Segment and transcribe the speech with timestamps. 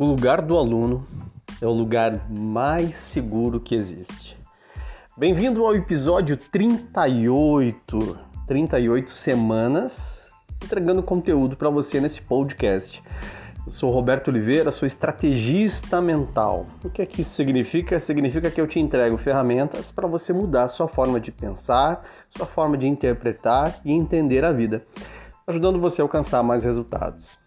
[0.00, 1.06] O lugar do aluno
[1.60, 4.34] é o lugar mais seguro que existe.
[5.14, 10.32] Bem-vindo ao episódio 38, 38 semanas,
[10.64, 13.02] entregando conteúdo para você nesse podcast.
[13.66, 16.64] Eu sou Roberto Oliveira, sou estrategista mental.
[16.82, 18.00] O que é que isso significa?
[18.00, 22.78] Significa que eu te entrego ferramentas para você mudar sua forma de pensar, sua forma
[22.78, 24.80] de interpretar e entender a vida,
[25.46, 27.38] ajudando você a alcançar mais resultados.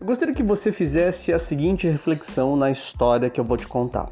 [0.00, 4.08] Eu gostaria que você fizesse a seguinte reflexão na história que eu vou te contar.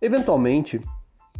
[0.00, 0.80] Eventualmente,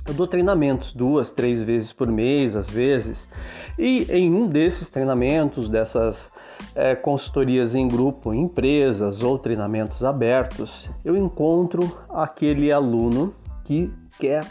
[0.06, 3.30] eu dou treinamentos duas, três vezes por mês, às vezes,
[3.78, 6.30] e em um desses treinamentos, dessas
[6.74, 14.44] é, consultorias em grupo, em empresas ou treinamentos abertos, eu encontro aquele aluno que quer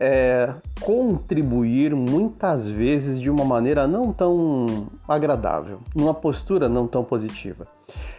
[0.00, 7.66] é, contribuir muitas vezes de uma maneira não tão agradável, numa postura não tão positiva.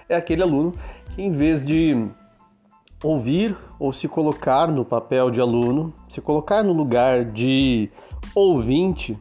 [0.08, 0.74] É aquele aluno
[1.14, 2.08] que, em vez de
[3.04, 7.90] ouvir ou se colocar no papel de aluno, se colocar no lugar de
[8.34, 9.20] ouvinte,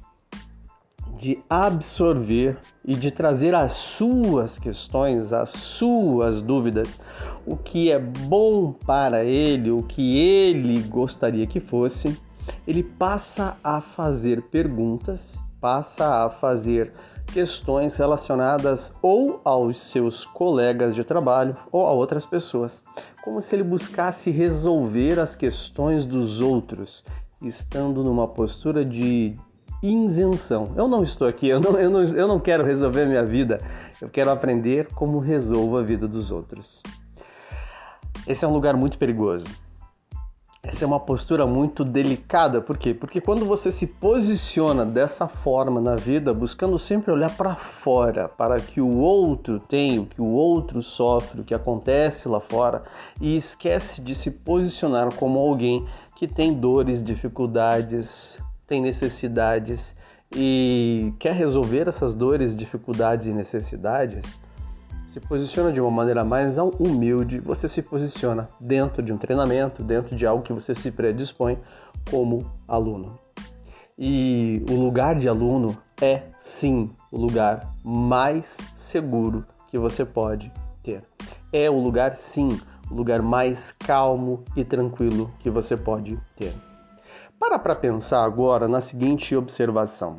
[1.19, 6.99] de absorver e de trazer as suas questões, as suas dúvidas,
[7.47, 12.19] o que é bom para ele, o que ele gostaria que fosse,
[12.67, 16.93] ele passa a fazer perguntas, passa a fazer
[17.33, 22.83] questões relacionadas ou aos seus colegas de trabalho ou a outras pessoas,
[23.23, 27.05] como se ele buscasse resolver as questões dos outros,
[27.41, 29.37] estando numa postura de
[29.83, 30.73] isenção.
[30.77, 33.61] Eu não estou aqui, eu não, eu não, eu não quero resolver a minha vida,
[34.01, 36.83] eu quero aprender como resolvo a vida dos outros.
[38.27, 39.47] Esse é um lugar muito perigoso.
[40.65, 42.95] Essa é uma postura muito delicada, por quê?
[42.95, 48.61] Porque quando você se posiciona dessa forma na vida, buscando sempre olhar para fora, para
[48.61, 52.85] que o outro tem, o que o outro sofre, o que acontece lá fora,
[53.21, 59.97] e esquece de se posicionar como alguém que tem dores, dificuldades, tem necessidades
[60.33, 64.41] e quer resolver essas dores, dificuldades e necessidades,
[65.13, 70.17] se posiciona de uma maneira mais humilde, você se posiciona dentro de um treinamento, dentro
[70.17, 71.59] de algo que você se predispõe
[72.11, 73.19] como aluno.
[73.99, 80.51] E o lugar de aluno é sim o lugar mais seguro que você pode
[80.83, 81.05] ter.
[81.53, 82.59] É o lugar sim,
[82.91, 86.55] o lugar mais calmo e tranquilo que você pode ter.
[87.39, 90.17] Para para pensar agora na seguinte observação.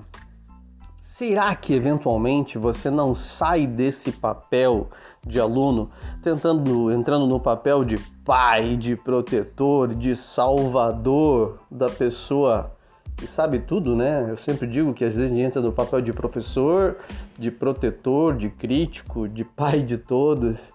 [1.26, 4.90] Será que eventualmente você não sai desse papel
[5.26, 5.90] de aluno,
[6.22, 12.76] tentando entrando no papel de pai, de protetor, de salvador da pessoa
[13.16, 14.32] que sabe tudo, né?
[14.32, 16.98] Eu sempre digo que às vezes a gente entra no papel de professor,
[17.40, 20.74] de protetor, de crítico, de pai de todos,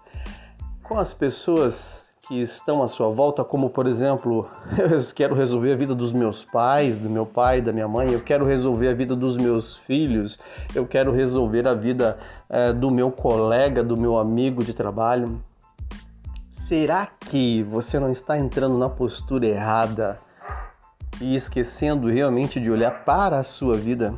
[0.82, 4.46] com as pessoas que estão à sua volta, como por exemplo,
[4.76, 8.20] eu quero resolver a vida dos meus pais, do meu pai, da minha mãe, eu
[8.20, 10.38] quero resolver a vida dos meus filhos,
[10.74, 12.18] eu quero resolver a vida
[12.50, 15.42] é, do meu colega, do meu amigo de trabalho.
[16.52, 20.20] Será que você não está entrando na postura errada
[21.22, 24.14] e esquecendo realmente de olhar para a sua vida?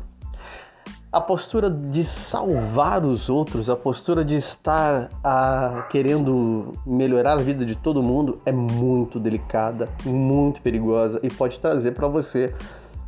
[1.13, 7.65] A postura de salvar os outros, a postura de estar ah, querendo melhorar a vida
[7.67, 12.55] de todo mundo é muito delicada, muito perigosa e pode trazer para você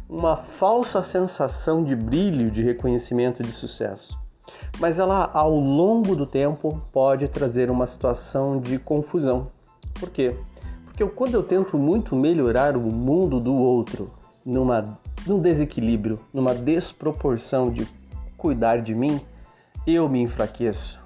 [0.09, 4.21] uma falsa sensação de brilho, de reconhecimento, de sucesso.
[4.81, 9.47] Mas ela, ao longo do tempo, pode trazer uma situação de confusão.
[9.95, 10.37] Por quê?
[10.85, 14.11] Porque quando eu tento muito melhorar o mundo do outro,
[14.45, 17.87] numa, num desequilíbrio, numa desproporção de
[18.37, 19.21] cuidar de mim,
[19.87, 21.01] eu me enfraqueço.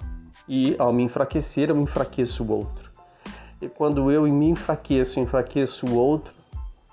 [0.47, 2.89] E ao me enfraquecer, eu me enfraqueço o outro.
[3.61, 6.33] E quando eu me enfraqueço, enfraqueço o outro,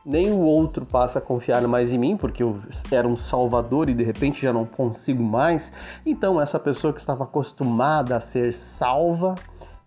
[0.04, 3.94] nem o outro passa a confiar mais em mim, porque eu era um salvador e
[3.94, 5.72] de repente já não consigo mais.
[6.04, 9.34] Então, essa pessoa que estava acostumada a ser salva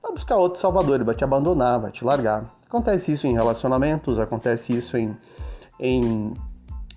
[0.01, 2.45] vai buscar outro salvador, ele vai te abandonar, vai te largar.
[2.65, 5.15] Acontece isso em relacionamentos, acontece isso em,
[5.79, 6.33] em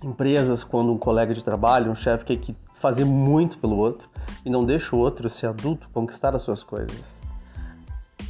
[0.03, 4.09] empresas, quando um colega de trabalho, um chefe quer que fazer muito pelo outro
[4.45, 7.03] e não deixa o outro ser adulto, conquistar as suas coisas.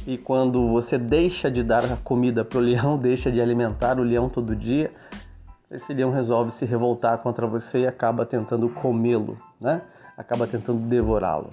[0.06, 4.02] E quando você deixa de dar a comida para o leão, deixa de alimentar o
[4.02, 4.92] leão todo dia,
[5.70, 9.80] esse leão resolve se revoltar contra você e acaba tentando comê-lo, né?
[10.18, 11.48] Acaba tentando devorá-lo.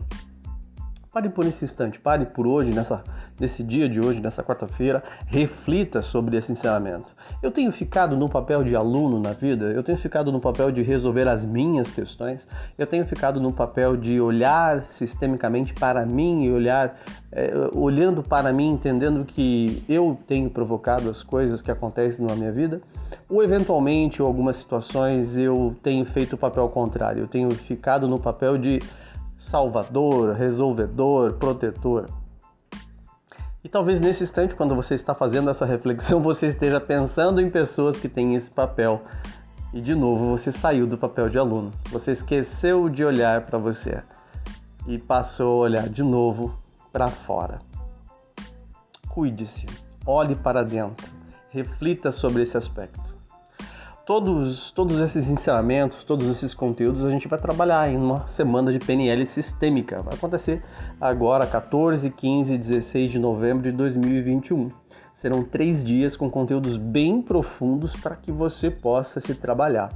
[1.13, 3.01] Pare por esse instante, pare por hoje nessa
[3.39, 7.15] nesse dia de hoje, nessa quarta-feira, reflita sobre esse ensinamento.
[7.41, 10.81] Eu tenho ficado no papel de aluno na vida, eu tenho ficado no papel de
[10.81, 12.47] resolver as minhas questões,
[12.77, 16.99] eu tenho ficado no papel de olhar sistemicamente para mim e olhar,
[17.31, 22.51] é, olhando para mim, entendendo que eu tenho provocado as coisas que acontecem na minha
[22.51, 22.81] vida,
[23.29, 28.19] ou eventualmente, em algumas situações, eu tenho feito o papel contrário, eu tenho ficado no
[28.19, 28.79] papel de
[29.37, 32.05] salvador, resolvedor, protetor.
[33.69, 37.99] E talvez nesse instante, quando você está fazendo essa reflexão, você esteja pensando em pessoas
[37.99, 39.03] que têm esse papel.
[39.71, 41.71] E de novo, você saiu do papel de aluno.
[41.91, 44.01] Você esqueceu de olhar para você
[44.87, 46.59] e passou a olhar de novo
[46.91, 47.59] para fora.
[49.07, 49.67] Cuide-se,
[50.03, 51.07] olhe para dentro,
[51.51, 53.08] reflita sobre esse aspecto
[54.09, 58.79] todos, todos esses ensinamentos, todos esses conteúdos a gente vai trabalhar em uma semana de
[58.79, 60.01] PNL sistêmica.
[60.01, 60.63] Vai acontecer
[60.99, 64.71] agora, 14, 15 e 16 de novembro de 2021.
[65.13, 69.89] Serão três dias com conteúdos bem profundos para que você possa se trabalhar.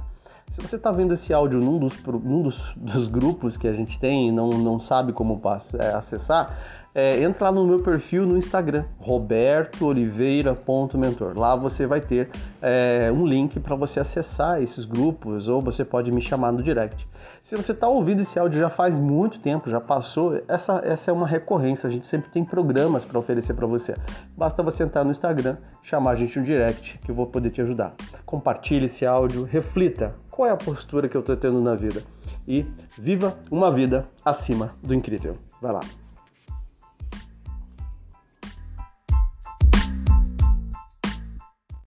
[0.48, 3.98] Se você está vendo esse áudio num, dos, num dos, dos, grupos que a gente
[3.98, 5.42] tem e não, não sabe como
[5.80, 11.36] é, acessar, é, entra lá no meu perfil no Instagram, robertooliveira.mentor.
[11.36, 12.30] Lá você vai ter
[12.62, 17.08] é, um link para você acessar esses grupos ou você pode me chamar no direct.
[17.42, 21.14] Se você está ouvindo esse áudio já faz muito tempo, já passou, essa, essa é
[21.14, 21.88] uma recorrência.
[21.88, 23.96] A gente sempre tem programas para oferecer para você.
[24.36, 27.60] Basta você entrar no Instagram, chamar a gente no direct, que eu vou poder te
[27.60, 27.94] ajudar.
[28.24, 32.02] Compartilhe esse áudio, reflita qual é a postura que eu estou tendo na vida
[32.46, 32.64] e
[32.96, 35.36] viva uma vida acima do incrível.
[35.60, 35.80] Vai lá.